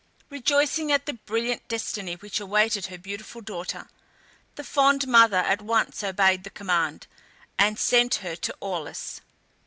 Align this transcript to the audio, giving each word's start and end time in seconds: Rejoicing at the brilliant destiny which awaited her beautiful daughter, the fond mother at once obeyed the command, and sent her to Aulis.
Rejoicing 0.31 0.91
at 0.91 1.05
the 1.05 1.13
brilliant 1.13 1.67
destiny 1.67 2.15
which 2.15 2.39
awaited 2.39 2.87
her 2.87 2.97
beautiful 2.97 3.39
daughter, 3.39 3.87
the 4.55 4.63
fond 4.63 5.07
mother 5.07 5.37
at 5.37 5.61
once 5.61 6.03
obeyed 6.03 6.43
the 6.43 6.49
command, 6.49 7.05
and 7.59 7.77
sent 7.77 8.15
her 8.15 8.35
to 8.35 8.55
Aulis. 8.61 9.21